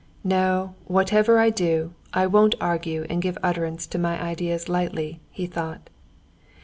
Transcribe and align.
"No, 0.23 0.73
whatever 0.85 1.37
I 1.37 1.51
do, 1.51 1.93
I 2.11 2.25
won't 2.25 2.55
argue 2.59 3.05
and 3.07 3.21
give 3.21 3.37
utterance 3.43 3.85
to 3.85 3.99
my 3.99 4.19
ideas 4.19 4.67
lightly," 4.67 5.19
he 5.29 5.45
thought. 5.45 5.91